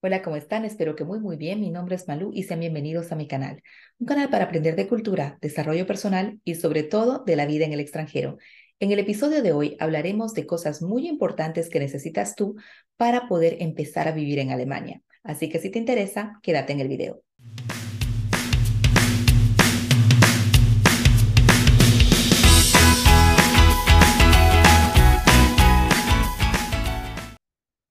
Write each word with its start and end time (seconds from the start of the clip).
Hola, 0.00 0.22
¿cómo 0.22 0.36
están? 0.36 0.64
Espero 0.64 0.94
que 0.94 1.04
muy 1.04 1.18
muy 1.18 1.36
bien. 1.36 1.60
Mi 1.60 1.70
nombre 1.70 1.96
es 1.96 2.06
Malú 2.06 2.30
y 2.32 2.44
sean 2.44 2.60
bienvenidos 2.60 3.10
a 3.10 3.16
mi 3.16 3.26
canal. 3.26 3.62
Un 3.98 4.06
canal 4.06 4.30
para 4.30 4.44
aprender 4.44 4.76
de 4.76 4.86
cultura, 4.86 5.38
desarrollo 5.40 5.88
personal 5.88 6.40
y 6.44 6.54
sobre 6.54 6.84
todo 6.84 7.24
de 7.24 7.34
la 7.34 7.46
vida 7.46 7.64
en 7.64 7.72
el 7.72 7.80
extranjero. 7.80 8.38
En 8.78 8.92
el 8.92 9.00
episodio 9.00 9.42
de 9.42 9.52
hoy 9.52 9.76
hablaremos 9.80 10.34
de 10.34 10.46
cosas 10.46 10.82
muy 10.82 11.08
importantes 11.08 11.68
que 11.68 11.80
necesitas 11.80 12.36
tú 12.36 12.54
para 12.96 13.26
poder 13.26 13.56
empezar 13.60 14.06
a 14.06 14.12
vivir 14.12 14.38
en 14.38 14.52
Alemania. 14.52 15.02
Así 15.24 15.48
que 15.48 15.58
si 15.58 15.68
te 15.70 15.80
interesa, 15.80 16.38
quédate 16.42 16.72
en 16.72 16.80
el 16.80 16.88
video. 16.88 17.27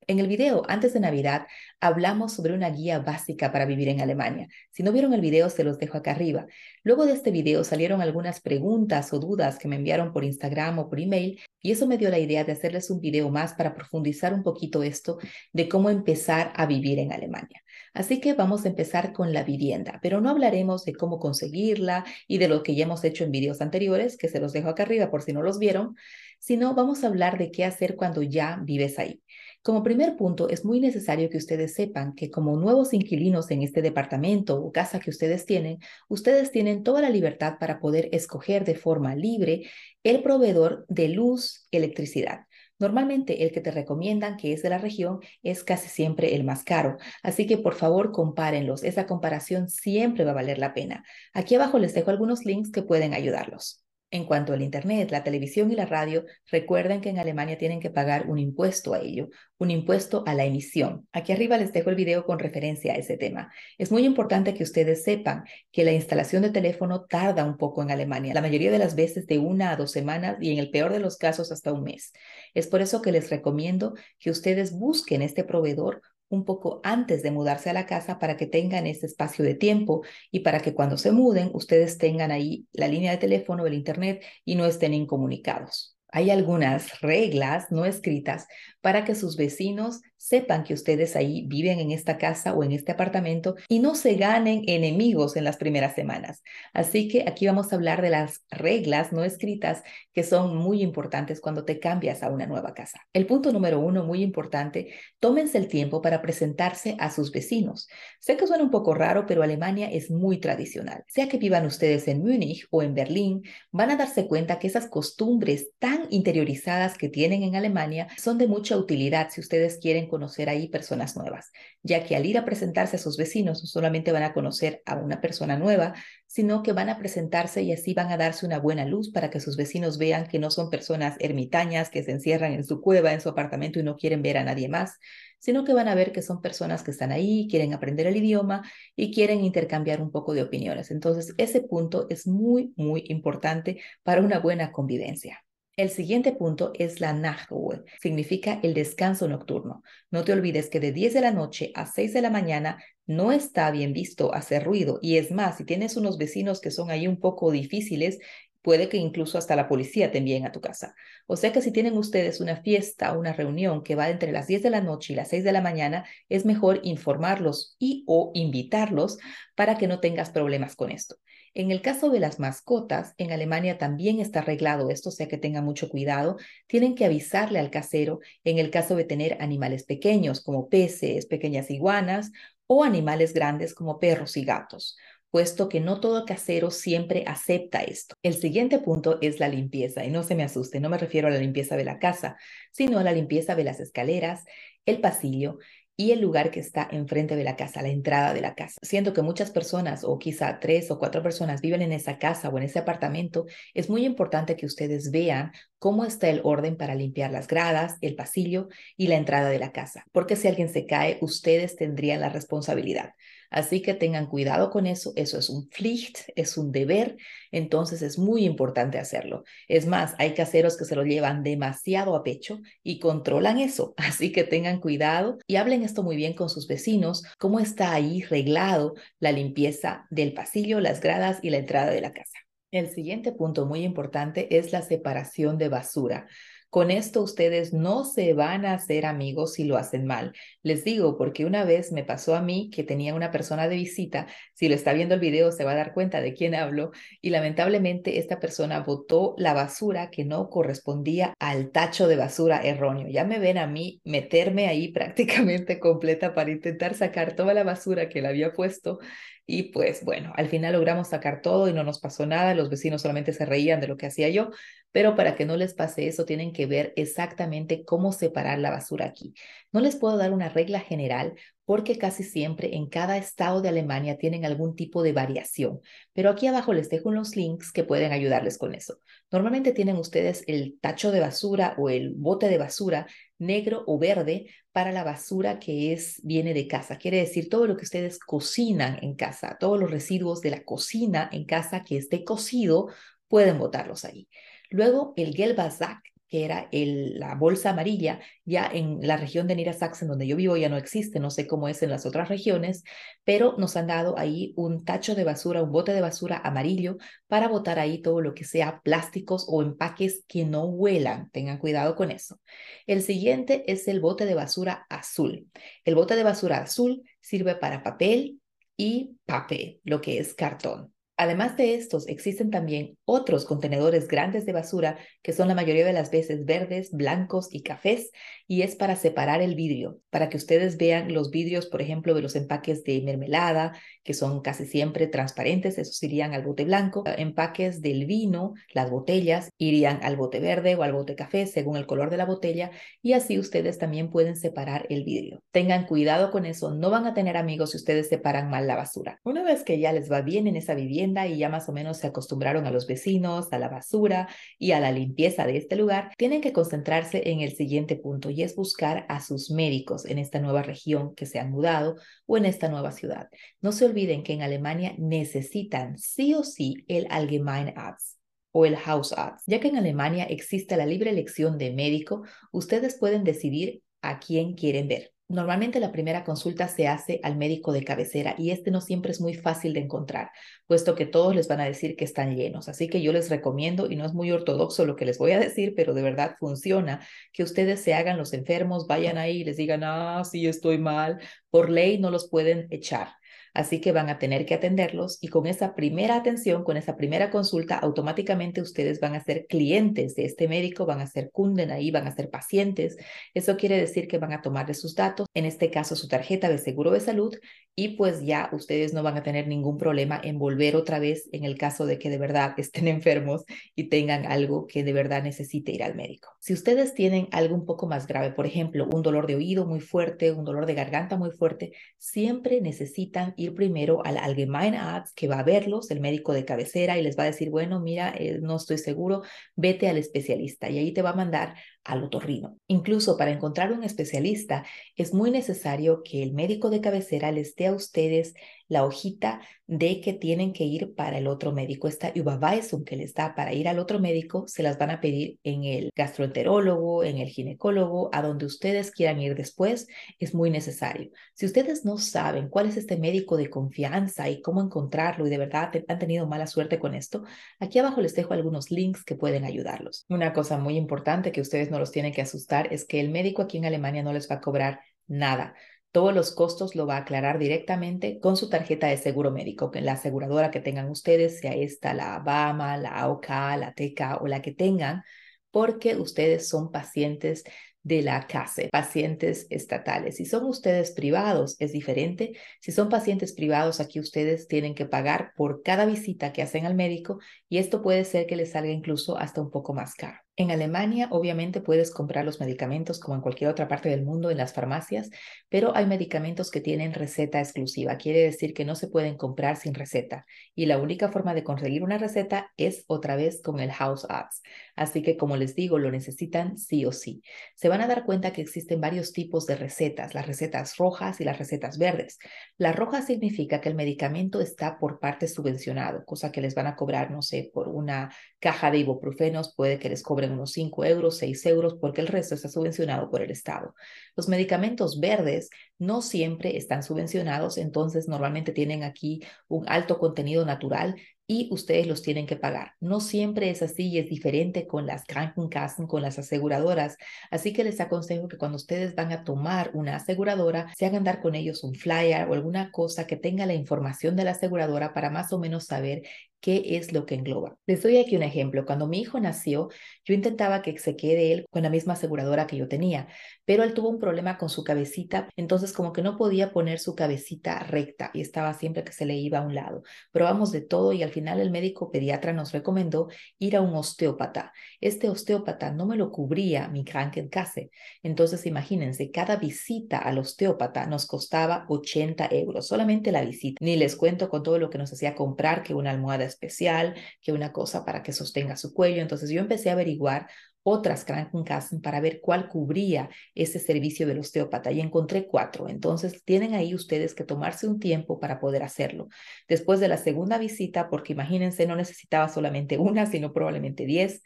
En 0.10 0.20
el 0.20 0.28
video 0.28 0.64
antes 0.70 0.94
de 0.94 1.02
Navidad 1.02 1.48
hablamos 1.82 2.32
sobre 2.32 2.54
una 2.54 2.70
guía 2.70 3.00
básica 3.00 3.52
para 3.52 3.66
vivir 3.66 3.90
en 3.90 4.00
Alemania. 4.00 4.48
Si 4.72 4.82
no 4.82 4.94
vieron 4.94 5.14
el 5.14 5.20
video, 5.20 5.50
se 5.50 5.66
los 5.66 5.80
dejo 5.80 5.98
acá 5.98 6.12
arriba. 6.12 6.48
Luego 6.82 7.06
de 7.06 7.12
este 7.12 7.30
video 7.30 7.66
salieron 7.66 8.00
algunas 8.00 8.40
preguntas 8.40 9.12
o 9.12 9.20
dudas 9.20 9.60
que 9.60 9.68
me 9.68 9.76
enviaron 9.76 10.14
por 10.14 10.24
Instagram 10.24 10.80
o 10.80 10.90
por 10.90 11.02
email 11.02 11.42
y 11.62 11.72
eso 11.72 11.88
me 11.88 11.98
dio 11.98 12.10
la 12.10 12.20
idea 12.20 12.46
de 12.46 12.54
hacerles 12.54 12.90
un 12.90 13.02
video 13.02 13.30
más 13.30 13.54
para 13.54 13.76
profundizar 13.76 14.34
un 14.34 14.44
poquito 14.44 14.82
esto 14.82 15.18
de 15.52 15.68
cómo 15.68 15.90
empezar 15.90 16.54
a 16.56 16.66
vivir 16.68 17.00
en 17.00 17.12
Alemania. 17.12 17.62
Así 17.94 18.22
que 18.22 18.34
vamos 18.34 18.64
a 18.64 18.70
empezar 18.70 19.12
con 19.12 19.34
la 19.34 19.44
vivienda, 19.44 20.00
pero 20.02 20.22
no 20.22 20.30
hablaremos 20.30 20.86
de 20.86 20.94
cómo 20.94 21.20
conseguirla 21.20 22.06
y 22.30 22.38
de 22.38 22.48
lo 22.48 22.64
que 22.64 22.76
ya 22.76 22.86
hemos 22.86 23.04
hecho 23.04 23.26
en 23.26 23.32
videos 23.32 23.60
anteriores, 23.60 24.16
que 24.16 24.30
se 24.30 24.40
los 24.40 24.54
dejo 24.54 24.70
acá 24.70 24.84
arriba 24.84 25.12
por 25.12 25.22
si 25.22 25.34
no 25.34 25.42
los 25.42 25.60
vieron, 25.60 25.98
sino 26.40 26.76
vamos 26.76 27.04
a 27.04 27.08
hablar 27.08 27.38
de 27.38 27.52
qué 27.52 27.66
hacer 27.66 27.98
cuando 27.98 28.22
ya 28.22 28.58
vives 28.64 29.00
ahí. 29.00 29.22
Como 29.68 29.84
primer 29.84 30.16
punto, 30.16 30.48
es 30.48 30.64
muy 30.64 30.80
necesario 30.80 31.30
que 31.30 31.36
ustedes 31.36 31.74
sepan 31.74 32.16
que 32.16 32.32
como 32.32 32.56
nuevos 32.56 32.94
inquilinos 32.94 33.52
en 33.52 33.64
este 33.64 33.82
departamento 33.82 34.56
o 34.56 34.72
casa 34.72 35.02
que 35.02 35.10
ustedes 35.10 35.46
tienen, 35.46 35.80
ustedes 36.08 36.54
tienen 36.54 36.84
toda 36.84 37.02
la 37.02 37.10
libertad 37.10 37.56
para 37.60 37.82
poder 37.82 38.08
escoger 38.14 38.64
de 38.64 38.76
forma 38.76 39.14
libre 39.14 39.64
el 40.04 40.24
proveedor 40.24 40.86
de 40.88 41.10
luz, 41.10 41.68
electricidad. 41.72 42.46
Normalmente 42.80 43.44
el 43.44 43.52
que 43.52 43.60
te 43.60 43.72
recomiendan 43.72 44.38
que 44.38 44.54
es 44.54 44.64
de 44.64 44.70
la 44.70 44.78
región 44.78 45.20
es 45.44 45.66
casi 45.66 45.90
siempre 45.90 46.34
el 46.34 46.46
más 46.46 46.64
caro, 46.64 46.96
así 47.22 47.46
que 47.46 47.58
por 47.58 47.76
favor 47.76 48.14
compárenlos, 48.14 48.86
esa 48.86 49.06
comparación 49.06 49.68
siempre 49.68 50.24
va 50.24 50.32
a 50.32 50.36
valer 50.36 50.60
la 50.60 50.74
pena. 50.74 51.04
Aquí 51.34 51.56
abajo 51.56 51.78
les 51.78 51.94
dejo 51.94 52.10
algunos 52.10 52.46
links 52.46 52.72
que 52.72 52.84
pueden 52.84 53.14
ayudarlos. 53.14 53.84
En 54.10 54.24
cuanto 54.24 54.54
al 54.54 54.62
Internet, 54.62 55.12
la 55.12 55.26
televisión 55.26 55.70
y 55.70 55.76
la 55.76 55.86
radio, 55.86 56.24
recuerden 56.50 57.02
que 57.02 57.10
en 57.10 57.20
Alemania 57.20 57.58
tienen 57.58 57.82
que 57.82 57.90
pagar 57.90 58.28
un 58.30 58.40
impuesto 58.40 58.94
a 58.94 59.00
ello, 59.00 59.28
un 59.58 59.70
impuesto 59.70 60.24
a 60.26 60.34
la 60.34 60.46
emisión. 60.46 61.06
Aquí 61.12 61.34
arriba 61.34 61.58
les 61.58 61.74
dejo 61.74 61.90
el 61.90 61.98
video 61.98 62.26
con 62.26 62.40
referencia 62.40 62.94
a 62.94 62.96
ese 62.96 63.18
tema. 63.18 63.52
Es 63.78 63.92
muy 63.92 64.06
importante 64.06 64.54
que 64.54 64.64
ustedes 64.64 65.04
sepan 65.04 65.44
que 65.74 65.84
la 65.84 65.92
instalación 65.92 66.42
de 66.42 66.52
teléfono 66.52 67.04
tarda 67.04 67.44
un 67.44 67.58
poco 67.58 67.82
en 67.82 67.92
Alemania, 67.92 68.34
la 68.34 68.42
mayoría 68.42 68.72
de 68.72 68.80
las 68.80 68.96
veces 68.96 69.28
de 69.28 69.40
una 69.40 69.72
a 69.72 69.76
dos 69.76 69.92
semanas 69.92 70.38
y 70.40 70.54
en 70.54 70.60
el 70.60 70.70
peor 70.70 70.94
de 70.94 71.00
los 71.00 71.18
casos 71.18 71.52
hasta 71.52 71.74
un 71.74 71.84
mes. 71.84 72.14
Es 72.54 72.68
por 72.68 72.80
eso 72.80 73.02
que 73.02 73.12
les 73.12 73.30
recomiendo 73.30 73.94
que 74.20 74.32
ustedes 74.32 74.72
busquen 74.72 75.22
este 75.22 75.44
proveedor 75.44 76.02
un 76.30 76.46
poco 76.46 76.82
antes 76.84 77.24
de 77.24 77.32
mudarse 77.32 77.70
a 77.70 77.74
la 77.74 77.86
casa 77.86 78.20
para 78.20 78.38
que 78.38 78.48
tengan 78.48 78.88
ese 78.88 79.06
espacio 79.06 79.46
de 79.46 79.56
tiempo 79.56 80.04
y 80.32 80.42
para 80.42 80.60
que 80.60 80.74
cuando 80.74 80.98
se 80.98 81.12
muden 81.12 81.50
ustedes 81.54 81.98
tengan 81.98 82.32
ahí 82.32 82.68
la 82.74 82.88
línea 82.88 83.12
de 83.12 83.18
teléfono, 83.18 83.66
el 83.66 83.74
internet 83.74 84.24
y 84.46 84.56
no 84.56 84.66
estén 84.66 84.94
incomunicados. 84.94 85.98
Hay 86.10 86.32
algunas 86.32 87.02
reglas 87.02 87.68
no 87.72 87.86
escritas 87.86 88.48
para 88.82 89.04
que 89.06 89.16
sus 89.16 89.36
vecinos 89.36 90.02
sepan 90.18 90.64
que 90.64 90.74
ustedes 90.74 91.16
ahí 91.16 91.46
viven 91.48 91.80
en 91.80 91.92
esta 91.92 92.18
casa 92.18 92.54
o 92.54 92.64
en 92.64 92.72
este 92.72 92.92
apartamento 92.92 93.56
y 93.70 93.80
no 93.80 93.96
se 93.96 94.16
ganen 94.16 94.64
enemigos 94.68 95.38
en 95.38 95.44
las 95.44 95.58
primeras 95.58 95.96
semanas. 95.96 96.44
Así 96.74 97.08
que 97.08 97.24
aquí 97.28 97.46
vamos 97.46 97.72
a 97.72 97.76
hablar 97.76 98.02
de 98.02 98.10
las 98.10 98.44
reglas 98.50 99.14
no 99.14 99.24
escritas 99.24 99.84
que 100.14 100.24
son 100.24 100.58
muy 100.58 100.82
importantes 100.82 101.40
cuando 101.40 101.64
te 101.64 101.80
cambias 101.80 102.24
a 102.24 102.30
una 102.30 102.48
nueva 102.48 102.74
casa. 102.74 103.02
El 103.14 103.26
punto 103.26 103.52
número 103.54 103.80
uno, 103.80 104.04
muy 104.04 104.22
importante, 104.24 104.94
tómense 105.20 105.58
el 105.58 105.68
tiempo 105.68 106.02
para 106.02 106.22
presentarse 106.22 106.96
a 107.00 107.12
sus 107.12 107.32
vecinos. 107.32 107.88
Sé 108.20 108.36
que 108.38 108.48
suena 108.48 108.64
un 108.64 108.72
poco 108.72 108.94
raro, 108.94 109.26
pero 109.26 109.44
Alemania 109.44 109.90
es 109.92 110.10
muy 110.10 110.40
tradicional. 110.40 111.04
Sea 111.08 111.28
que 111.28 111.38
vivan 111.38 111.66
ustedes 111.66 112.08
en 112.08 112.22
Múnich 112.22 112.68
o 112.72 112.82
en 112.82 112.94
Berlín, 112.94 113.44
van 113.72 113.92
a 113.92 113.96
darse 113.96 114.28
cuenta 114.28 114.60
que 114.60 114.68
esas 114.68 114.88
costumbres 114.88 115.70
tan 115.80 116.08
interiorizadas 116.10 116.98
que 116.98 117.10
tienen 117.10 117.44
en 117.44 117.56
Alemania 117.56 118.08
son 118.18 118.38
de 118.38 118.48
mucha 118.48 118.78
utilidad 118.78 119.30
si 119.30 119.42
ustedes 119.42 119.78
quieren 119.78 120.07
conocer 120.08 120.50
ahí 120.50 120.70
personas 120.70 121.16
nuevas, 121.16 121.52
ya 121.84 122.04
que 122.04 122.16
al 122.16 122.26
ir 122.26 122.38
a 122.38 122.46
presentarse 122.46 122.96
a 122.96 123.00
sus 123.00 123.18
vecinos 123.18 123.62
no 123.62 123.68
solamente 123.68 124.12
van 124.12 124.24
a 124.24 124.34
conocer 124.34 124.82
a 124.86 124.96
una 124.96 125.22
persona 125.22 125.58
nueva, 125.58 125.94
sino 126.26 126.64
que 126.64 126.74
van 126.74 126.90
a 126.90 126.98
presentarse 126.98 127.62
y 127.62 127.72
así 127.72 127.94
van 127.94 128.12
a 128.12 128.18
darse 128.18 128.46
una 128.46 128.60
buena 128.60 128.86
luz 128.86 129.12
para 129.12 129.30
que 129.30 129.40
sus 129.40 129.58
vecinos 129.58 129.98
vean 129.98 130.28
que 130.28 130.40
no 130.40 130.52
son 130.52 130.70
personas 130.70 131.16
ermitañas 131.20 131.90
que 131.90 132.04
se 132.04 132.12
encierran 132.12 132.54
en 132.54 132.64
su 132.64 132.82
cueva, 132.82 133.14
en 133.14 133.22
su 133.22 133.30
apartamento 133.30 133.80
y 133.80 133.84
no 133.84 133.98
quieren 133.98 134.22
ver 134.22 134.38
a 134.38 134.44
nadie 134.44 134.70
más, 134.70 134.98
sino 135.40 135.64
que 135.64 135.74
van 135.74 135.88
a 135.88 135.96
ver 135.96 136.12
que 136.12 136.22
son 136.22 136.42
personas 136.42 136.84
que 136.84 136.92
están 136.92 137.12
ahí, 137.12 137.48
quieren 137.50 137.74
aprender 137.74 138.08
el 138.08 138.18
idioma 138.18 138.64
y 138.96 139.14
quieren 139.14 139.44
intercambiar 139.44 140.02
un 140.02 140.12
poco 140.12 140.34
de 140.34 140.44
opiniones. 140.44 140.92
Entonces, 140.92 141.34
ese 141.38 141.62
punto 141.62 142.08
es 142.10 142.28
muy, 142.28 142.74
muy 142.76 143.04
importante 143.08 143.82
para 144.04 144.22
una 144.22 144.40
buena 144.40 144.72
convivencia. 144.72 145.47
El 145.78 145.92
siguiente 145.92 146.32
punto 146.34 146.72
es 146.74 147.00
la 147.02 147.14
Nachtruhe, 147.14 147.84
significa 148.02 148.60
el 148.64 148.74
descanso 148.74 149.28
nocturno. 149.28 149.84
No 150.10 150.24
te 150.24 150.34
olvides 150.34 150.72
que 150.72 150.80
de 150.80 150.92
10 150.92 151.14
de 151.14 151.22
la 151.22 151.32
noche 151.32 151.72
a 151.76 151.86
6 151.86 152.14
de 152.14 152.22
la 152.24 152.32
mañana 152.32 152.84
no 153.06 153.32
está 153.32 153.70
bien 153.70 153.94
visto 153.94 154.34
hacer 154.34 154.64
ruido 154.64 154.98
y 155.04 155.18
es 155.18 155.32
más, 155.32 155.58
si 155.58 155.66
tienes 155.66 155.96
unos 155.96 156.18
vecinos 156.18 156.62
que 156.62 156.72
son 156.72 156.90
ahí 156.90 157.08
un 157.08 157.20
poco 157.20 157.52
difíciles, 157.52 158.18
puede 158.64 158.90
que 158.90 158.98
incluso 158.98 159.38
hasta 159.38 159.56
la 159.56 159.68
policía 159.68 160.12
te 160.12 160.18
envíen 160.18 160.48
a 160.48 160.52
tu 160.52 160.62
casa. 160.62 160.96
O 161.28 161.36
sea 161.38 161.54
que 161.54 161.62
si 161.62 161.72
tienen 161.72 161.96
ustedes 161.96 162.42
una 162.42 162.58
fiesta, 162.64 163.16
una 163.16 163.34
reunión 163.34 163.84
que 163.84 163.94
va 163.94 164.10
entre 164.10 164.32
las 164.32 164.48
10 164.48 164.64
de 164.64 164.72
la 164.72 164.82
noche 164.82 165.14
y 165.14 165.16
las 165.16 165.30
6 165.30 165.44
de 165.44 165.52
la 165.52 165.62
mañana, 165.62 166.06
es 166.28 166.44
mejor 166.44 166.80
informarlos 166.82 167.76
y 167.78 168.04
o 168.08 168.32
invitarlos 168.34 169.20
para 169.54 169.78
que 169.78 169.88
no 169.88 170.00
tengas 170.00 170.32
problemas 170.32 170.76
con 170.76 170.90
esto. 170.90 171.18
En 171.58 171.72
el 171.72 171.82
caso 171.82 172.12
de 172.12 172.20
las 172.20 172.40
mascotas, 172.40 173.16
en 173.18 173.32
Alemania 173.32 173.80
también 173.80 174.20
está 174.20 174.42
arreglado 174.42 174.92
esto, 174.92 175.10
o 175.10 175.12
sea 175.12 175.28
que 175.28 175.40
tengan 175.40 175.66
mucho 175.66 175.90
cuidado. 175.90 176.38
Tienen 176.68 176.94
que 176.94 177.04
avisarle 177.04 177.58
al 177.58 177.72
casero 177.72 178.20
en 178.44 178.60
el 178.60 178.70
caso 178.70 178.96
de 178.96 179.06
tener 179.06 179.42
animales 179.42 179.84
pequeños 179.84 180.40
como 180.40 180.70
peces, 180.70 181.26
pequeñas 181.26 181.72
iguanas 181.72 182.32
o 182.68 182.84
animales 182.84 183.34
grandes 183.34 183.74
como 183.74 184.00
perros 184.00 184.38
y 184.38 184.46
gatos 184.46 184.98
puesto 185.30 185.68
que 185.68 185.82
no 185.82 186.00
todo 186.00 186.26
casero 186.26 186.72
siempre 186.72 187.24
acepta 187.28 187.84
esto. 187.84 188.16
El 188.24 188.36
siguiente 188.36 188.80
punto 188.80 189.18
es 189.22 189.40
la 189.42 189.50
limpieza, 189.50 190.06
y 190.06 190.10
no 190.10 190.24
se 190.24 190.36
me 190.36 190.44
asuste, 190.44 190.80
no 190.80 190.90
me 190.90 190.98
refiero 190.98 191.28
a 191.28 191.32
la 191.32 191.38
limpieza 191.38 191.76
de 191.76 191.84
la 191.84 192.00
casa, 192.00 192.38
sino 192.72 192.98
a 192.98 193.04
la 193.04 193.12
limpieza 193.12 193.54
de 193.54 193.66
las 193.66 193.82
escaleras, 193.82 194.46
el 194.86 195.02
pasillo 195.02 195.60
y 195.98 196.12
el 196.12 196.22
lugar 196.22 196.52
que 196.52 196.60
está 196.60 196.88
enfrente 196.92 197.36
de 197.36 197.44
la 197.44 197.56
casa, 197.56 197.82
la 197.82 197.90
entrada 197.90 198.34
de 198.34 198.42
la 198.42 198.54
casa. 198.54 198.78
Siendo 198.84 199.14
que 199.14 199.24
muchas 199.24 199.50
personas 199.50 200.04
o 200.04 200.20
quizá 200.20 200.60
tres 200.60 200.92
o 200.92 201.00
cuatro 201.00 201.24
personas 201.24 201.60
viven 201.60 201.82
en 201.82 201.92
esa 201.92 202.20
casa 202.20 202.50
o 202.50 202.58
en 202.58 202.64
ese 202.64 202.78
apartamento, 202.78 203.46
es 203.74 203.90
muy 203.90 204.06
importante 204.06 204.56
que 204.56 204.68
ustedes 204.68 205.10
vean 205.10 205.52
cómo 205.80 206.06
está 206.06 206.30
el 206.30 206.42
orden 206.44 206.78
para 206.78 206.94
limpiar 206.94 207.32
las 207.32 207.48
gradas, 207.48 207.98
el 208.02 208.16
pasillo 208.16 208.70
y 208.96 209.08
la 209.08 209.16
entrada 209.16 209.50
de 209.50 209.60
la 209.60 209.72
casa, 209.72 210.06
porque 210.12 210.36
si 210.36 210.48
alguien 210.48 210.70
se 210.70 210.86
cae, 210.86 211.18
ustedes 211.22 211.76
tendrían 211.76 212.22
la 212.22 212.30
responsabilidad. 212.30 213.14
Así 213.50 213.82
que 213.82 213.94
tengan 213.94 214.28
cuidado 214.28 214.70
con 214.70 214.88
eso, 214.88 215.14
eso 215.16 215.38
es 215.38 215.50
un 215.50 215.70
Pflicht, 215.70 216.30
es 216.36 216.58
un 216.58 216.72
deber, 216.72 217.18
entonces 217.52 218.02
es 218.02 218.18
muy 218.18 218.44
importante 218.46 219.00
hacerlo. 219.00 219.44
Es 219.68 219.86
más, 219.86 220.16
hay 220.18 220.34
caseros 220.34 220.78
que 220.78 220.86
se 220.86 220.96
lo 220.96 221.04
llevan 221.04 221.44
demasiado 221.44 222.16
a 222.16 222.24
pecho 222.24 222.60
y 222.84 223.00
controlan 223.00 223.60
eso, 223.60 223.94
así 223.98 224.32
que 224.32 224.44
tengan 224.44 224.80
cuidado 224.80 225.38
y 225.48 225.56
hablen 225.56 225.84
esto 225.84 226.04
muy 226.04 226.16
bien 226.16 226.34
con 226.34 226.50
sus 226.50 226.68
vecinos, 226.68 227.24
cómo 227.38 227.60
está 227.60 227.94
ahí 227.94 228.22
reglado 228.24 228.96
la 229.20 229.32
limpieza 229.32 230.08
del 230.10 230.34
pasillo, 230.34 230.80
las 230.80 231.02
gradas 231.02 231.40
y 231.42 231.50
la 231.50 231.58
entrada 231.58 231.92
de 231.92 232.02
la 232.02 232.14
casa. 232.14 232.38
El 232.72 232.90
siguiente 232.90 233.32
punto 233.32 233.66
muy 233.66 233.84
importante 233.84 234.58
es 234.58 234.74
la 234.74 234.82
separación 234.82 235.58
de 235.58 235.70
basura. 235.70 236.28
Con 236.70 236.92
esto 236.92 237.22
ustedes 237.22 237.72
no 237.72 238.04
se 238.04 238.34
van 238.34 238.66
a 238.66 238.74
hacer 238.74 239.06
amigos 239.06 239.54
si 239.54 239.64
lo 239.64 239.78
hacen 239.78 240.06
mal. 240.06 240.34
Les 240.64 240.84
digo 240.84 241.18
porque 241.18 241.46
una 241.46 241.64
vez 241.64 241.94
me 241.94 242.04
pasó 242.04 242.36
a 242.36 242.42
mí 242.42 242.70
que 242.74 242.84
tenía 242.84 243.16
una 243.16 243.32
persona 243.32 243.70
de 243.70 243.78
visita, 243.78 244.28
si 244.54 244.68
lo 244.68 244.76
está 244.76 244.92
viendo 244.92 245.16
el 245.16 245.22
video 245.22 245.54
se 245.54 245.64
va 245.64 245.72
a 245.72 245.76
dar 245.76 245.94
cuenta 245.94 246.20
de 246.20 246.34
quién 246.34 246.56
hablo, 246.56 246.92
y 247.22 247.30
lamentablemente 247.30 248.20
esta 248.20 248.40
persona 248.42 248.82
botó 248.82 249.34
la 249.38 249.54
basura 249.54 250.10
que 250.10 250.26
no 250.26 250.50
correspondía 250.50 251.34
al 251.40 251.72
tacho 251.72 252.08
de 252.08 252.18
basura 252.18 252.60
erróneo. 252.62 253.08
Ya 253.08 253.24
me 253.24 253.40
ven 253.40 253.58
a 253.58 253.68
mí 253.68 254.02
meterme 254.04 254.68
ahí 254.68 254.90
prácticamente 254.92 255.80
completa 255.80 256.34
para 256.34 256.52
intentar 256.52 256.96
sacar 256.96 257.34
toda 257.36 257.54
la 257.54 257.64
basura 257.64 258.10
que 258.10 258.22
le 258.22 258.28
había 258.28 258.52
puesto 258.52 259.00
Y 259.50 259.72
pues 259.72 260.04
bueno, 260.04 260.34
al 260.36 260.50
final 260.50 260.74
logramos 260.74 261.08
sacar 261.08 261.42
todo 261.42 261.70
y 261.70 261.74
no 261.74 261.86
nos 261.86 262.00
pasó 262.00 262.26
nada. 262.26 262.54
Los 262.54 262.70
vecinos 262.70 263.02
solamente 263.02 263.32
se 263.32 263.46
reían 263.46 263.80
de 263.80 263.88
lo 263.88 263.96
que 263.96 264.06
hacía 264.06 264.28
yo, 264.28 264.52
pero 264.92 265.16
para 265.16 265.36
que 265.36 265.46
no 265.46 265.56
les 265.56 265.74
pase 265.74 266.08
eso, 266.08 266.26
tienen 266.26 266.52
que 266.52 266.66
ver 266.66 266.92
exactamente 266.98 267.86
cómo 267.86 268.12
separar 268.12 268.60
la 268.60 268.72
basura 268.72 269.06
aquí. 269.06 269.34
No 269.72 269.80
les 269.80 269.96
puedo 269.96 270.18
dar 270.18 270.34
una 270.34 270.50
regla 270.50 270.82
general 270.82 271.34
porque 271.64 271.98
casi 271.98 272.24
siempre 272.24 272.76
en 272.76 272.88
cada 272.88 273.18
estado 273.18 273.62
de 273.62 273.70
Alemania 273.70 274.18
tienen 274.18 274.44
algún 274.44 274.76
tipo 274.76 275.02
de 275.02 275.14
variación, 275.14 275.80
pero 276.14 276.30
aquí 276.30 276.48
abajo 276.48 276.74
les 276.74 276.90
dejo 276.90 277.10
unos 277.10 277.36
links 277.36 277.72
que 277.72 277.84
pueden 277.84 278.12
ayudarles 278.12 278.58
con 278.58 278.76
eso. 278.76 279.00
Normalmente 279.32 279.72
tienen 279.72 279.96
ustedes 279.96 280.44
el 280.48 280.78
tacho 280.82 281.12
de 281.12 281.22
basura 281.22 281.76
o 281.78 281.90
el 281.90 282.14
bote 282.16 282.50
de 282.50 282.58
basura 282.58 283.08
negro 283.38 283.84
o 283.86 283.98
verde 284.00 284.48
para 284.78 284.92
la 284.92 285.04
basura 285.04 285.58
que 285.58 285.92
es 285.92 286.22
viene 286.22 286.54
de 286.54 286.68
casa. 286.68 287.00
Quiere 287.00 287.18
decir 287.18 287.50
todo 287.50 287.66
lo 287.66 287.76
que 287.76 287.86
ustedes 287.86 288.20
cocinan 288.20 289.00
en 289.02 289.16
casa, 289.16 289.58
todos 289.60 289.80
los 289.80 289.90
residuos 289.90 290.40
de 290.42 290.52
la 290.52 290.64
cocina 290.64 291.28
en 291.34 291.46
casa 291.46 291.84
que 291.84 291.98
esté 291.98 292.24
cocido, 292.24 292.90
pueden 293.28 293.58
botarlos 293.58 294.06
ahí. 294.06 294.28
Luego 294.70 295.14
el 295.18 295.34
Gelbazak, 295.34 296.04
que 296.30 296.46
era 296.46 296.68
el, 296.72 297.20
la 297.20 297.36
bolsa 297.36 297.70
amarilla, 297.70 298.20
ya 298.46 298.70
en 298.72 299.00
la 299.02 299.18
región 299.18 299.48
de 299.48 299.56
Niedersachsen, 299.56 300.08
donde 300.08 300.28
yo 300.28 300.36
vivo, 300.36 300.58
ya 300.58 300.70
no 300.70 300.78
existe, 300.78 301.20
no 301.20 301.30
sé 301.30 301.48
cómo 301.48 301.68
es 301.68 301.82
en 301.84 301.90
las 301.90 302.06
otras 302.06 302.30
regiones, 302.30 302.84
pero 303.24 303.56
nos 303.58 303.76
han 303.78 303.88
dado 303.88 304.18
ahí 304.18 304.54
un 304.58 304.84
tacho 304.84 305.16
de 305.16 305.24
basura, 305.24 305.64
un 305.64 305.72
bote 305.72 305.94
de 305.94 306.02
basura 306.02 306.42
amarillo 306.44 306.98
para 307.28 307.48
botar 307.48 307.80
ahí 307.80 308.02
todo 308.02 308.22
lo 308.22 308.34
que 308.34 308.44
sea 308.44 308.82
plásticos 308.84 309.46
o 309.48 309.62
empaques 309.62 310.24
que 310.28 310.46
no 310.46 310.66
huelan. 310.66 311.30
Tengan 311.32 311.58
cuidado 311.60 311.96
con 311.96 312.12
eso. 312.12 312.40
El 312.86 313.02
siguiente 313.02 313.64
es 313.72 313.88
el 313.88 314.00
bote 314.00 314.26
de 314.26 314.36
basura 314.36 314.86
azul. 314.90 315.48
El 315.86 315.96
bote 315.96 316.16
de 316.16 316.24
basura 316.24 316.60
azul 316.60 317.04
sirve 317.22 317.56
para 317.56 317.84
papel 317.84 318.42
y 318.76 319.18
papel, 319.26 319.82
lo 319.84 320.02
que 320.02 320.20
es 320.20 320.34
cartón. 320.34 320.94
Además 321.20 321.58
de 321.58 321.74
estos, 321.74 322.08
existen 322.08 322.52
también 322.52 322.96
otros 323.04 323.46
contenedores 323.46 324.08
grandes 324.08 324.46
de 324.46 324.54
basura 324.54 325.00
que 325.24 325.34
son 325.34 325.48
la 325.48 325.56
mayoría 325.56 325.84
de 325.84 325.92
las 325.92 326.12
veces 326.12 326.46
verdes, 326.46 326.92
blancos 326.92 327.48
y 327.52 327.64
cafés 327.64 328.12
y 328.48 328.62
es 328.62 328.76
para 328.76 328.96
separar 328.96 329.42
el 329.42 329.56
vidrio, 329.56 330.00
para 330.12 330.30
que 330.30 330.38
ustedes 330.38 330.78
vean 330.78 331.12
los 331.12 331.32
vidrios, 331.32 331.66
por 331.66 331.82
ejemplo, 331.82 332.14
de 332.14 332.22
los 332.22 332.36
empaques 332.36 332.84
de 332.84 333.02
mermelada, 333.02 333.74
que 334.04 334.14
son 334.14 334.42
casi 334.42 334.68
siempre 334.68 335.08
transparentes, 335.08 335.80
esos 335.80 336.02
irían 336.04 336.36
al 336.36 336.44
bote 336.44 336.66
blanco, 336.66 337.04
empaques 337.18 337.82
del 337.82 338.06
vino, 338.06 338.54
las 338.74 338.92
botellas 338.92 339.50
irían 339.58 340.00
al 340.04 340.18
bote 340.18 340.40
verde 340.40 340.76
o 340.76 340.84
al 340.84 340.94
bote 340.94 341.16
café 341.16 341.48
según 341.48 341.78
el 341.78 341.88
color 341.88 342.12
de 342.12 342.18
la 342.18 342.26
botella 342.26 342.70
y 343.02 343.14
así 343.14 343.40
ustedes 343.40 343.80
también 343.80 344.12
pueden 344.12 344.36
separar 344.36 344.86
el 344.90 345.04
vidrio. 345.04 345.42
Tengan 345.52 345.88
cuidado 345.88 346.30
con 346.30 346.46
eso, 346.46 346.76
no 346.76 346.92
van 346.92 347.08
a 347.08 347.16
tener 347.16 347.38
amigos 347.38 347.72
si 347.72 347.78
ustedes 347.78 348.08
separan 348.08 348.52
mal 348.52 348.68
la 348.68 348.76
basura. 348.76 349.20
Una 349.24 349.42
vez 349.42 349.64
que 349.64 349.80
ya 349.80 349.92
les 349.92 350.12
va 350.12 350.22
bien 350.22 350.46
en 350.46 350.56
esa 350.56 350.76
vivienda, 350.76 351.07
y 351.28 351.38
ya 351.38 351.50
más 351.50 351.70
o 351.70 351.74
menos 351.74 351.98
se 351.98 352.08
acostumbraron 352.08 352.66
a 352.66 352.72
los 352.72 352.88
vecinos, 352.88 353.52
a 353.52 353.60
la 353.60 353.70
basura 353.70 354.28
y 354.60 354.72
a 354.72 354.80
la 354.80 354.92
limpieza 354.92 355.46
de 355.46 355.58
este 355.58 355.76
lugar, 355.76 356.12
tienen 356.18 356.42
que 356.42 356.54
concentrarse 356.54 357.30
en 357.32 357.42
el 357.42 357.56
siguiente 357.56 357.96
punto 357.96 358.30
y 358.30 358.44
es 358.44 358.56
buscar 358.56 359.06
a 359.10 359.22
sus 359.22 359.50
médicos 359.52 360.06
en 360.06 360.18
esta 360.18 360.40
nueva 360.40 360.62
región 360.62 361.16
que 361.16 361.26
se 361.26 361.40
han 361.40 361.52
mudado 361.52 361.96
o 362.26 362.38
en 362.38 362.46
esta 362.46 362.70
nueva 362.70 362.92
ciudad. 362.92 363.30
No 363.62 363.72
se 363.72 363.86
olviden 363.86 364.24
que 364.24 364.34
en 364.34 364.42
Alemania 364.42 364.94
necesitan 364.98 365.98
sí 365.98 366.34
o 366.34 366.44
sí 366.44 366.86
el 366.88 367.08
Allgemeinarzt 367.10 368.18
o 368.52 368.66
el 368.66 368.76
Hausarzt. 368.76 369.44
Ya 369.48 369.60
que 369.60 369.68
en 369.68 369.78
Alemania 369.78 370.26
existe 370.26 370.78
la 370.78 370.86
libre 370.86 371.12
elección 371.12 371.58
de 371.58 371.72
médico, 371.72 372.24
ustedes 372.52 372.98
pueden 372.98 373.24
decidir 373.24 373.82
a 374.02 374.20
quién 374.20 374.56
quieren 374.56 374.88
ver. 374.88 375.17
Normalmente 375.30 375.82
la 375.82 375.92
primera 375.92 376.24
consulta 376.24 376.70
se 376.70 376.88
hace 376.88 377.20
al 377.22 377.36
médico 377.36 377.74
de 377.74 377.84
cabecera 377.84 378.36
y 378.38 378.52
este 378.52 378.72
no 378.72 378.80
siempre 378.80 379.12
es 379.12 379.20
muy 379.20 379.34
fácil 379.34 379.74
de 379.74 379.82
encontrar, 379.82 380.32
puesto 380.68 380.96
que 380.96 381.06
todos 381.06 381.36
les 381.36 381.50
van 381.50 381.60
a 381.60 381.66
decir 381.66 381.98
que 381.98 382.06
están 382.06 382.38
llenos. 382.38 382.70
Así 382.70 382.88
que 382.88 383.02
yo 383.02 383.12
les 383.12 383.30
recomiendo, 383.30 383.92
y 383.92 383.98
no 383.98 384.06
es 384.06 384.14
muy 384.14 384.32
ortodoxo 384.32 384.86
lo 384.86 384.96
que 384.96 385.04
les 385.04 385.18
voy 385.18 385.32
a 385.34 385.40
decir, 385.40 385.74
pero 385.76 385.94
de 385.94 386.02
verdad 386.02 386.38
funciona, 386.40 387.06
que 387.34 387.44
ustedes 387.44 387.82
se 387.82 387.94
hagan 387.94 388.18
los 388.18 388.32
enfermos, 388.32 388.88
vayan 388.88 389.18
ahí 389.18 389.42
y 389.42 389.44
les 389.44 389.58
digan, 389.58 389.84
ah, 389.84 390.24
sí, 390.24 390.48
estoy 390.48 390.78
mal. 390.78 391.20
Por 391.50 391.70
ley 391.70 391.98
no 391.98 392.10
los 392.10 392.30
pueden 392.30 392.68
echar. 392.70 393.17
Así 393.58 393.82
que 393.82 393.92
van 393.92 394.08
a 394.08 394.20
tener 394.20 394.46
que 394.46 394.54
atenderlos 394.54 395.18
y 395.20 395.30
con 395.30 395.48
esa 395.48 395.74
primera 395.74 396.16
atención, 396.16 396.64
con 396.64 396.78
esa 396.78 396.96
primera 396.96 397.32
consulta, 397.32 397.76
automáticamente 397.80 398.62
ustedes 398.62 399.00
van 399.00 399.16
a 399.16 399.24
ser 399.24 399.48
clientes 399.48 400.14
de 400.14 400.26
este 400.26 400.48
médico, 400.48 400.86
van 400.86 401.02
a 401.02 401.08
ser 401.08 401.32
cunden 401.32 401.72
ahí, 401.72 401.90
van 401.90 402.06
a 402.06 402.16
ser 402.16 402.30
pacientes. 402.30 402.98
Eso 403.34 403.58
quiere 403.58 403.80
decir 403.80 404.08
que 404.08 404.20
van 404.20 404.32
a 404.32 404.44
tomarle 404.44 404.76
sus 404.76 404.94
datos, 404.94 405.26
en 405.34 405.46
este 405.46 405.72
caso 405.72 405.96
su 405.96 406.08
tarjeta 406.08 406.50
de 406.50 406.60
seguro 406.60 406.92
de 406.92 407.00
salud, 407.00 407.34
y 407.76 407.90
pues 407.90 408.24
ya 408.24 408.50
ustedes 408.54 408.94
no 408.94 409.02
van 409.02 409.18
a 409.18 409.24
tener 409.24 409.48
ningún 409.48 409.78
problema 409.78 410.20
en 410.24 410.38
volver 410.38 410.76
otra 410.76 411.00
vez 411.00 411.30
en 411.32 411.44
el 411.44 411.58
caso 411.58 411.86
de 411.88 411.98
que 411.98 412.12
de 412.12 412.18
verdad 412.20 412.54
estén 412.58 412.88
enfermos 412.88 413.44
y 413.76 413.90
tengan 413.90 414.28
algo 414.28 414.68
que 414.68 414.84
de 414.84 414.94
verdad 414.94 415.24
necesite 415.24 415.72
ir 415.72 415.82
al 415.82 415.96
médico. 415.96 416.30
Si 416.40 416.54
ustedes 416.54 416.94
tienen 416.94 417.28
algo 417.32 417.56
un 417.56 417.66
poco 417.66 417.88
más 417.88 418.06
grave, 418.06 418.32
por 418.32 418.46
ejemplo, 418.46 418.88
un 418.92 419.02
dolor 419.02 419.26
de 419.26 419.36
oído 419.36 419.66
muy 419.66 419.80
fuerte, 419.80 420.32
un 420.32 420.46
dolor 420.46 420.68
de 420.68 420.76
garganta 420.76 421.18
muy 421.18 421.32
fuerte, 421.32 421.74
siempre 421.98 422.62
necesitan 422.62 423.34
ir 423.36 423.47
primero 423.54 424.06
al 424.06 424.18
Allgemeinarzt 424.18 425.16
que 425.16 425.28
va 425.28 425.40
a 425.40 425.44
verlos, 425.44 425.92
el 425.92 426.00
médico 426.00 426.34
de 426.34 426.46
cabecera, 426.46 426.98
y 426.98 427.04
les 427.04 427.18
va 427.18 427.24
a 427.24 427.28
decir, 427.28 427.50
bueno, 427.50 427.80
mira, 427.80 428.14
eh, 428.18 428.40
no 428.42 428.56
estoy 428.58 428.78
seguro, 428.78 429.24
vete 429.56 429.90
al 429.90 429.98
especialista 429.98 430.70
y 430.70 430.80
ahí 430.80 430.94
te 430.94 431.02
va 431.02 431.12
a 431.12 431.16
mandar 431.16 431.56
al 431.88 432.04
otorrino. 432.04 432.58
Incluso 432.68 433.18
para 433.18 433.32
encontrar 433.32 433.72
un 433.72 433.84
especialista 433.84 434.66
es 434.96 435.14
muy 435.14 435.32
necesario 435.32 436.04
que 436.04 436.22
el 436.22 436.34
médico 436.34 436.70
de 436.70 436.82
cabecera 436.82 437.32
les 437.32 437.56
dé 437.56 437.68
a 437.68 437.74
ustedes 437.74 438.34
la 438.68 438.84
hojita 438.84 439.40
de 439.66 440.02
que 440.02 440.14
tienen 440.14 440.54
que 440.54 440.66
ir 440.66 440.94
para 440.96 441.18
el 441.18 441.28
otro 441.28 441.52
médico. 441.52 441.88
Esta 441.88 442.12
Überweisung 442.14 442.84
que 442.84 442.96
les 442.96 443.14
da 443.14 443.36
para 443.36 443.54
ir 443.54 443.68
al 443.68 443.80
otro 443.80 444.00
médico 444.00 444.46
se 444.48 444.64
las 444.64 444.78
van 444.78 444.92
a 444.92 445.02
pedir 445.02 445.40
en 445.44 445.64
el 445.64 445.92
gastroenterólogo, 445.96 447.04
en 447.04 447.18
el 447.18 447.30
ginecólogo, 447.30 448.10
a 448.14 448.22
donde 448.22 448.46
ustedes 448.46 448.92
quieran 448.92 449.22
ir 449.22 449.36
después, 449.36 449.88
es 450.20 450.34
muy 450.34 450.50
necesario. 450.50 451.12
Si 451.34 451.46
ustedes 451.46 451.86
no 451.86 451.98
saben 451.98 452.50
cuál 452.50 452.68
es 452.68 452.78
este 452.78 452.98
médico 452.98 453.38
de 453.38 453.50
confianza 453.50 454.30
y 454.30 454.42
cómo 454.42 454.62
encontrarlo 454.62 455.28
y 455.28 455.30
de 455.30 455.38
verdad 455.38 455.72
han 455.88 456.00
tenido 456.00 456.28
mala 456.28 456.48
suerte 456.48 456.80
con 456.80 456.94
esto, 456.94 457.24
aquí 457.60 457.80
abajo 457.80 458.02
les 458.02 458.16
dejo 458.16 458.34
algunos 458.34 458.72
links 458.72 459.04
que 459.04 459.16
pueden 459.16 459.46
ayudarlos. 459.46 460.06
Una 460.10 460.34
cosa 460.34 460.58
muy 460.58 460.76
importante 460.76 461.32
que 461.32 461.42
ustedes 461.42 461.72
no 461.72 461.77
los 461.80 461.92
tienen 461.92 462.14
que 462.14 462.22
asustar 462.22 462.72
es 462.74 462.86
que 462.86 463.00
el 463.00 463.10
médico 463.10 463.42
aquí 463.42 463.58
en 463.58 463.66
Alemania 463.66 464.04
no 464.04 464.14
les 464.14 464.30
va 464.30 464.36
a 464.36 464.42
cobrar 464.42 464.82
nada. 465.08 465.56
Todos 465.92 466.14
los 466.14 466.32
costos 466.32 466.76
lo 466.76 466.86
va 466.86 466.98
a 466.98 467.00
aclarar 467.00 467.40
directamente 467.40 468.20
con 468.20 468.38
su 468.38 468.50
tarjeta 468.50 468.88
de 468.88 468.98
seguro 468.98 469.32
médico, 469.32 469.72
que 469.72 469.82
la 469.82 469.94
aseguradora 469.94 470.52
que 470.52 470.60
tengan 470.60 470.90
ustedes, 470.90 471.40
sea 471.40 471.54
esta 471.54 471.94
la 471.94 472.20
Bama, 472.20 472.78
la 472.78 472.92
AOK, 473.00 473.30
la 473.58 473.74
TECA 473.76 474.18
o 474.18 474.28
la 474.28 474.42
que 474.42 474.52
tengan, 474.52 475.04
porque 475.52 475.96
ustedes 475.96 476.48
son 476.50 476.72
pacientes 476.72 477.44
de 477.88 478.02
la 478.02 478.28
CASE, 478.28 478.68
pacientes 478.70 479.48
estatales. 479.50 480.18
Si 480.18 480.26
son 480.26 480.44
ustedes 480.44 480.92
privados, 480.92 481.56
es 481.60 481.72
diferente. 481.72 482.34
Si 482.60 482.74
son 482.74 482.90
pacientes 482.90 483.32
privados, 483.34 483.80
aquí 483.80 484.02
ustedes 484.02 484.48
tienen 484.50 484.76
que 484.76 484.86
pagar 484.86 485.32
por 485.38 485.64
cada 485.64 485.86
visita 485.86 486.34
que 486.34 486.42
hacen 486.42 486.66
al 486.66 486.76
médico 486.76 487.20
y 487.48 487.60
esto 487.60 487.82
puede 487.82 488.04
ser 488.04 488.28
que 488.28 488.36
les 488.36 488.52
salga 488.52 488.72
incluso 488.72 489.18
hasta 489.18 489.42
un 489.42 489.52
poco 489.52 489.74
más 489.74 489.96
caro. 489.96 490.27
En 490.40 490.52
Alemania, 490.52 491.08
obviamente, 491.10 491.62
puedes 491.62 491.90
comprar 491.90 492.24
los 492.24 492.40
medicamentos 492.40 493.00
como 493.00 493.16
en 493.16 493.22
cualquier 493.22 493.50
otra 493.50 493.68
parte 493.68 493.90
del 493.90 494.04
mundo 494.04 494.30
en 494.30 494.38
las 494.38 494.54
farmacias, 494.54 495.10
pero 495.50 495.76
hay 495.76 495.88
medicamentos 495.88 496.52
que 496.52 496.62
tienen 496.62 496.94
receta 496.94 497.40
exclusiva. 497.40 497.98
Quiere 497.98 498.22
decir 498.22 498.54
que 498.54 498.64
no 498.64 498.76
se 498.76 498.88
pueden 498.88 499.18
comprar 499.18 499.56
sin 499.58 499.74
receta. 499.74 500.28
Y 500.54 500.68
la 500.68 500.78
única 500.78 501.10
forma 501.10 501.34
de 501.34 501.44
conseguir 501.44 501.82
una 501.82 501.98
receta 501.98 502.52
es 502.56 502.84
otra 502.86 503.16
vez 503.16 503.42
con 503.42 503.60
el 503.60 503.72
House 503.72 504.06
Apps. 504.10 504.44
Así 504.76 505.02
que, 505.02 505.18
como 505.18 505.38
les 505.38 505.56
digo, 505.56 505.80
lo 505.80 505.90
necesitan 505.90 506.60
sí 506.60 506.86
o 506.86 506.92
sí. 506.92 507.24
Se 507.56 507.68
van 507.68 507.82
a 507.82 507.88
dar 507.88 508.06
cuenta 508.06 508.32
que 508.32 508.42
existen 508.42 508.80
varios 508.80 509.14
tipos 509.14 509.48
de 509.48 509.56
recetas, 509.56 510.14
las 510.14 510.28
recetas 510.28 510.78
rojas 510.78 511.20
y 511.20 511.24
las 511.24 511.40
recetas 511.40 511.80
verdes. 511.80 512.20
La 512.60 512.74
roja 512.74 513.02
significa 513.02 513.60
que 513.60 513.70
el 513.70 513.76
medicamento 513.76 514.40
está 514.40 514.78
por 514.78 515.00
parte 515.00 515.28
subvencionado, 515.28 516.06
cosa 516.06 516.32
que 516.32 516.42
les 516.42 516.54
van 516.54 516.68
a 516.68 516.76
cobrar, 516.76 517.10
no 517.10 517.24
sé, 517.24 517.50
por 517.52 517.70
una 517.70 518.14
caja 518.40 518.70
de 518.70 518.78
ibuprofenos, 518.78 519.56
puede 519.56 519.80
que 519.80 519.90
les 519.90 520.04
cobren 520.04 520.27
unos 520.32 520.52
5 520.52 520.86
euros, 520.86 521.18
6 521.18 521.46
euros, 521.46 521.76
porque 521.80 522.02
el 522.02 522.08
resto 522.08 522.36
está 522.36 522.48
subvencionado 522.48 523.10
por 523.10 523.22
el 523.22 523.32
Estado. 523.32 523.74
Los 524.16 524.28
medicamentos 524.28 525.00
verdes 525.00 525.50
no 525.80 526.02
siempre 526.02 526.58
están 526.58 526.84
subvencionados, 526.84 527.58
entonces 527.58 528.08
normalmente 528.08 528.52
tienen 528.52 528.84
aquí 528.84 529.22
un 529.48 529.68
alto 529.68 530.00
contenido 530.00 530.46
natural 530.46 530.96
y 531.28 531.50
ustedes 531.52 531.88
los 531.88 532.02
tienen 532.02 532.26
que 532.26 532.38
pagar. 532.38 532.72
No 532.80 533.02
siempre 533.02 533.50
es 533.50 533.62
así 533.62 533.90
y 533.90 533.98
es 533.98 534.10
diferente 534.10 534.66
con 534.66 534.86
las 534.88 535.04
Krankenkassen, 535.04 535.86
con 535.86 536.02
las 536.02 536.18
aseguradoras. 536.18 536.96
Así 537.30 537.52
que 537.52 537.66
les 537.66 537.82
aconsejo 537.82 538.30
que 538.30 538.38
cuando 538.38 538.56
ustedes 538.56 538.96
van 538.96 539.12
a 539.12 539.26
tomar 539.26 539.72
una 539.74 539.98
aseguradora, 539.98 540.74
se 540.78 540.86
hagan 540.86 541.04
dar 541.04 541.22
con 541.22 541.36
ellos 541.36 541.66
un 541.66 541.76
flyer 541.76 542.30
o 542.30 542.34
alguna 542.34 542.72
cosa 542.72 543.06
que 543.06 543.18
tenga 543.18 543.46
la 543.46 543.54
información 543.54 544.16
de 544.16 544.24
la 544.24 544.32
aseguradora 544.32 544.94
para 544.94 545.10
más 545.10 545.34
o 545.34 545.40
menos 545.40 545.66
saber 545.66 546.04
qué 546.40 546.78
es 546.78 546.94
lo 546.94 547.06
que 547.06 547.16
engloba. 547.16 547.58
Les 547.66 547.82
doy 547.82 547.98
aquí 547.98 548.16
un 548.16 548.24
ejemplo. 548.24 548.66
Cuando 548.66 548.88
mi 548.88 549.00
hijo 549.02 549.20
nació, 549.20 549.70
yo 550.06 550.14
intentaba 550.14 550.62
que 550.62 550.78
se 550.78 550.96
quede 550.96 551.34
él 551.34 551.46
con 551.50 551.64
la 551.64 551.70
misma 551.70 551.94
aseguradora 551.94 552.48
que 552.48 552.58
yo 552.58 552.68
tenía, 552.68 553.08
pero 553.46 553.64
él 553.64 553.74
tuvo 553.74 553.90
un 553.90 554.00
problema 554.00 554.38
con 554.38 554.50
su 554.50 554.64
cabecita, 554.64 555.30
entonces 555.36 555.74
como 555.74 555.94
que 555.94 556.02
no 556.02 556.18
podía 556.18 556.52
poner 556.52 556.80
su 556.80 556.96
cabecita 556.96 557.60
recta 557.60 558.12
y 558.14 558.22
estaba 558.22 558.54
siempre 558.54 558.84
que 558.84 558.92
se 558.92 559.06
le 559.06 559.16
iba 559.16 559.40
a 559.40 559.42
un 559.42 559.56
lado. 559.56 559.84
Probamos 560.12 560.52
de 560.52 560.62
todo 560.62 560.94
y 560.94 561.04
al 561.04 561.10
final 561.12 561.40
el 561.40 561.52
médico 561.52 561.92
pediatra 561.92 562.34
nos 562.34 562.52
recomendó 562.52 563.08
ir 563.40 563.56
a 563.56 563.62
un 563.62 563.76
osteópata. 563.76 564.54
Este 564.80 565.10
osteópata 565.10 565.72
no 565.72 565.86
me 565.86 565.96
lo 565.96 566.12
cubría 566.12 566.68
mi 566.68 566.84
Krankenkasse. 566.84 567.72
Entonces 568.04 568.46
imagínense, 568.46 569.12
cada 569.12 569.38
visita 569.38 569.98
al 569.98 570.20
osteópata 570.20 570.86
nos 570.86 571.08
costaba 571.08 571.66
80 571.70 572.28
euros, 572.32 572.68
solamente 572.68 573.12
la 573.12 573.24
visita. 573.24 573.58
Ni 573.62 573.76
les 573.76 573.96
cuento 573.96 574.30
con 574.30 574.44
todo 574.44 574.60
lo 574.60 574.70
que 574.70 574.78
nos 574.78 574.94
hacía 574.94 575.16
comprar, 575.16 575.64
que 575.64 575.74
una 575.74 575.92
almohada 575.92 576.27
especial, 576.28 576.96
que 577.22 577.32
una 577.32 577.52
cosa 577.52 577.86
para 577.86 578.04
que 578.04 578.14
sostenga 578.14 578.56
su 578.56 578.74
cuello. 578.74 579.02
Entonces 579.02 579.30
yo 579.30 579.40
empecé 579.40 579.70
a 579.70 579.74
averiguar 579.74 580.28
otras 580.70 581.06
Krankenkassen 581.06 581.80
para 581.82 582.02
ver 582.02 582.20
cuál 582.20 582.50
cubría 582.50 583.10
ese 583.36 583.58
servicio 583.58 584.06
del 584.06 584.20
osteópata 584.20 584.70
y 584.72 584.82
encontré 584.82 585.26
cuatro. 585.26 585.70
Entonces 585.70 586.24
tienen 586.26 586.54
ahí 586.54 586.76
ustedes 586.76 587.16
que 587.16 587.24
tomarse 587.24 587.68
un 587.68 587.80
tiempo 587.80 588.20
para 588.20 588.42
poder 588.42 588.64
hacerlo. 588.64 589.08
Después 589.48 589.80
de 589.80 589.88
la 589.88 589.96
segunda 589.96 590.38
visita, 590.38 590.90
porque 590.90 591.14
imagínense, 591.14 591.66
no 591.68 591.78
necesitaba 591.78 592.28
solamente 592.28 592.78
una, 592.78 593.06
sino 593.06 593.32
probablemente 593.32 593.86
diez, 593.86 594.24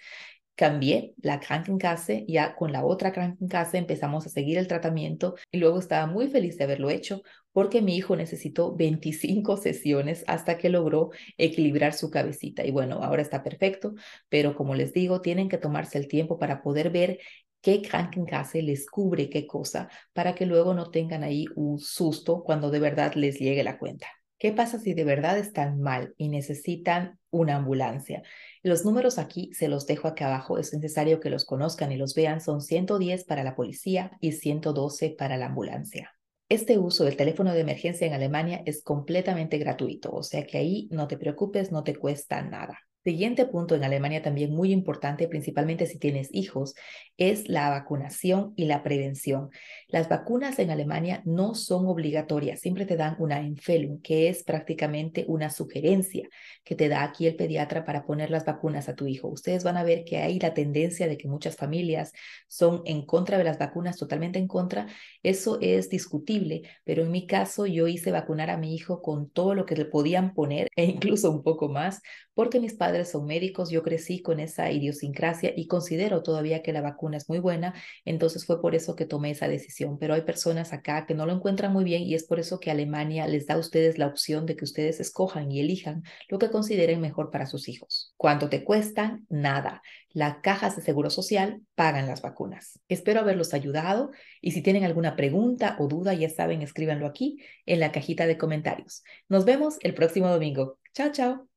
cambié 0.55 1.13
la 1.21 1.39
Krankenkasse, 1.39 2.25
ya 2.27 2.55
con 2.55 2.71
la 2.71 2.83
otra 2.85 3.11
Krankenkasse 3.11 3.77
empezamos 3.77 4.25
a 4.25 4.29
seguir 4.29 4.57
el 4.57 4.67
tratamiento 4.67 5.35
y 5.51 5.59
luego 5.59 5.79
estaba 5.79 6.07
muy 6.07 6.27
feliz 6.27 6.57
de 6.57 6.63
haberlo 6.63 6.89
hecho 6.89 7.21
porque 7.53 7.81
mi 7.81 7.95
hijo 7.95 8.15
necesitó 8.15 8.75
25 8.75 9.57
sesiones 9.57 10.23
hasta 10.27 10.57
que 10.57 10.69
logró 10.69 11.11
equilibrar 11.37 11.93
su 11.93 12.09
cabecita. 12.09 12.65
Y 12.65 12.71
bueno, 12.71 13.03
ahora 13.03 13.21
está 13.21 13.43
perfecto, 13.43 13.93
pero 14.29 14.55
como 14.55 14.75
les 14.75 14.93
digo, 14.93 15.21
tienen 15.21 15.49
que 15.49 15.57
tomarse 15.57 15.97
el 15.97 16.07
tiempo 16.07 16.39
para 16.39 16.61
poder 16.61 16.89
ver 16.89 17.19
qué 17.61 17.81
Krankenkasse 17.81 18.61
les 18.61 18.89
cubre 18.89 19.29
qué 19.29 19.45
cosa, 19.47 19.89
para 20.13 20.35
que 20.35 20.45
luego 20.45 20.73
no 20.73 20.89
tengan 20.91 21.23
ahí 21.23 21.45
un 21.55 21.79
susto 21.79 22.43
cuando 22.43 22.71
de 22.71 22.79
verdad 22.79 23.13
les 23.15 23.39
llegue 23.39 23.63
la 23.63 23.77
cuenta. 23.77 24.07
¿Qué 24.41 24.51
pasa 24.51 24.79
si 24.79 24.95
de 24.95 25.03
verdad 25.03 25.37
están 25.37 25.79
mal 25.79 26.15
y 26.17 26.29
necesitan 26.29 27.19
una 27.29 27.57
ambulancia? 27.57 28.23
Los 28.63 28.83
números 28.85 29.19
aquí 29.19 29.51
se 29.53 29.67
los 29.67 29.85
dejo 29.85 30.07
aquí 30.07 30.23
abajo, 30.23 30.57
es 30.57 30.73
necesario 30.73 31.19
que 31.19 31.29
los 31.29 31.45
conozcan 31.45 31.91
y 31.91 31.97
los 31.97 32.15
vean, 32.15 32.41
son 32.41 32.61
110 32.61 33.25
para 33.25 33.43
la 33.43 33.55
policía 33.55 34.17
y 34.19 34.31
112 34.31 35.15
para 35.15 35.37
la 35.37 35.45
ambulancia. 35.45 36.11
Este 36.51 36.77
uso 36.77 37.05
del 37.05 37.15
teléfono 37.15 37.53
de 37.53 37.61
emergencia 37.61 38.05
en 38.05 38.13
Alemania 38.13 38.61
es 38.65 38.83
completamente 38.83 39.57
gratuito, 39.57 40.11
o 40.11 40.21
sea 40.21 40.45
que 40.45 40.57
ahí 40.57 40.89
no 40.91 41.07
te 41.07 41.15
preocupes, 41.15 41.71
no 41.71 41.85
te 41.85 41.95
cuesta 41.95 42.41
nada. 42.41 42.77
Siguiente 43.03 43.47
punto 43.47 43.73
en 43.73 43.83
Alemania 43.83 44.21
también 44.21 44.53
muy 44.53 44.71
importante, 44.71 45.27
principalmente 45.27 45.87
si 45.87 45.97
tienes 45.97 46.29
hijos, 46.33 46.75
es 47.17 47.49
la 47.49 47.71
vacunación 47.71 48.53
y 48.55 48.65
la 48.65 48.83
prevención. 48.83 49.49
Las 49.87 50.07
vacunas 50.07 50.59
en 50.59 50.69
Alemania 50.69 51.23
no 51.25 51.55
son 51.55 51.87
obligatorias, 51.87 52.59
siempre 52.59 52.85
te 52.85 52.97
dan 52.97 53.15
una 53.17 53.39
Empfehlung, 53.39 54.03
que 54.03 54.29
es 54.29 54.43
prácticamente 54.43 55.25
una 55.27 55.49
sugerencia 55.49 56.29
que 56.63 56.75
te 56.75 56.89
da 56.89 57.01
aquí 57.01 57.25
el 57.25 57.35
pediatra 57.35 57.85
para 57.85 58.05
poner 58.05 58.29
las 58.29 58.45
vacunas 58.45 58.87
a 58.87 58.93
tu 58.95 59.07
hijo. 59.07 59.29
Ustedes 59.29 59.63
van 59.63 59.77
a 59.77 59.83
ver 59.83 60.03
que 60.03 60.17
hay 60.17 60.39
la 60.39 60.53
tendencia 60.53 61.07
de 61.07 61.17
que 61.17 61.27
muchas 61.27 61.55
familias 61.55 62.13
son 62.47 62.83
en 62.85 63.03
contra 63.07 63.39
de 63.39 63.43
las 63.45 63.57
vacunas, 63.57 63.97
totalmente 63.97 64.37
en 64.37 64.47
contra. 64.47 64.85
Eso 65.23 65.57
es 65.59 65.89
discutible, 65.89 66.61
pero 66.83 67.01
en 67.01 67.09
mi 67.09 67.25
caso 67.25 67.65
yo 67.65 67.87
hice 67.87 68.11
vacunar 68.11 68.51
a 68.51 68.57
mi 68.57 68.75
hijo 68.75 69.01
con 69.01 69.27
todo 69.31 69.55
lo 69.55 69.65
que 69.65 69.75
le 69.75 69.85
podían 69.85 70.35
poner 70.35 70.67
e 70.75 70.85
incluso 70.85 71.31
un 71.31 71.41
poco 71.41 71.67
más, 71.67 72.01
porque 72.35 72.59
mis 72.59 72.75
padres 72.75 72.90
son 73.05 73.25
médicos, 73.25 73.69
yo 73.69 73.83
crecí 73.83 74.21
con 74.21 74.39
esa 74.39 74.71
idiosincrasia 74.71 75.53
y 75.55 75.67
considero 75.67 76.23
todavía 76.23 76.61
que 76.61 76.73
la 76.73 76.81
vacuna 76.81 77.17
es 77.17 77.29
muy 77.29 77.39
buena, 77.39 77.73
entonces 78.05 78.45
fue 78.45 78.61
por 78.61 78.75
eso 78.75 78.95
que 78.95 79.05
tomé 79.05 79.31
esa 79.31 79.47
decisión. 79.47 79.97
Pero 79.97 80.13
hay 80.13 80.21
personas 80.21 80.73
acá 80.73 81.05
que 81.05 81.13
no 81.13 81.25
lo 81.25 81.33
encuentran 81.33 81.73
muy 81.73 81.83
bien 81.83 82.03
y 82.03 82.15
es 82.15 82.23
por 82.23 82.39
eso 82.39 82.59
que 82.59 82.71
Alemania 82.71 83.27
les 83.27 83.47
da 83.47 83.55
a 83.55 83.59
ustedes 83.59 83.97
la 83.97 84.07
opción 84.07 84.45
de 84.45 84.55
que 84.55 84.65
ustedes 84.65 84.99
escojan 84.99 85.51
y 85.51 85.59
elijan 85.59 86.03
lo 86.29 86.39
que 86.39 86.49
consideren 86.49 87.01
mejor 87.01 87.31
para 87.31 87.45
sus 87.45 87.67
hijos. 87.67 88.13
¿Cuánto 88.17 88.49
te 88.49 88.63
cuestan? 88.63 89.25
Nada. 89.29 89.81
Las 90.13 90.37
cajas 90.41 90.75
de 90.75 90.81
seguro 90.81 91.09
social 91.09 91.61
pagan 91.75 92.07
las 92.07 92.21
vacunas. 92.21 92.79
Espero 92.89 93.21
haberlos 93.21 93.53
ayudado 93.53 94.11
y 94.41 94.51
si 94.51 94.61
tienen 94.61 94.83
alguna 94.83 95.15
pregunta 95.15 95.77
o 95.79 95.87
duda, 95.87 96.13
ya 96.13 96.29
saben, 96.29 96.61
escríbanlo 96.61 97.07
aquí 97.07 97.39
en 97.65 97.79
la 97.79 97.91
cajita 97.91 98.25
de 98.25 98.37
comentarios. 98.37 99.03
Nos 99.29 99.45
vemos 99.45 99.77
el 99.81 99.93
próximo 99.93 100.29
domingo. 100.29 100.79
Chao, 100.93 101.11
chao. 101.11 101.50